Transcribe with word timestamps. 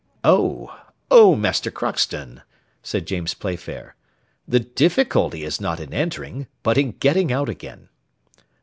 "Oh! 0.23 0.81
oh! 1.11 1.35
Master 1.35 1.69
Crockston," 1.69 2.41
said 2.81 3.05
James 3.05 3.35
Playfair, 3.35 3.95
"the 4.47 4.59
difficulty 4.61 5.43
is 5.43 5.61
not 5.61 5.79
in 5.79 5.93
entering, 5.93 6.47
but 6.63 6.75
in 6.75 6.93
getting 6.93 7.31
out 7.31 7.49
again." 7.49 7.87